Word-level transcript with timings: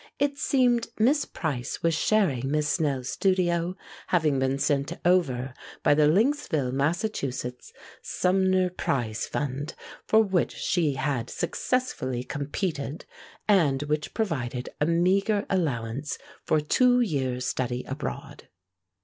It 0.17 0.35
seemed 0.39 0.87
Miss 0.97 1.25
Price 1.25 1.83
was 1.83 1.93
sharing 1.93 2.49
Miss 2.49 2.67
Snell's 2.67 3.07
studio, 3.09 3.75
having 4.07 4.39
been 4.39 4.57
sent 4.57 4.91
over 5.05 5.53
by 5.83 5.93
the 5.93 6.07
Lynxville, 6.07 6.71
Massachusetts, 6.71 7.71
Sumner 8.01 8.71
Prize 8.71 9.27
Fund, 9.27 9.75
for 10.07 10.23
which 10.23 10.53
she 10.55 10.93
had 10.95 11.29
successfully 11.29 12.23
competed, 12.23 13.05
and 13.47 13.83
which 13.83 14.15
provided 14.15 14.69
a 14.81 14.87
meagre 14.87 15.45
allowance 15.51 16.17
for 16.47 16.59
two 16.59 16.99
years' 16.99 17.45
study 17.45 17.83
abroad. 17.83 18.47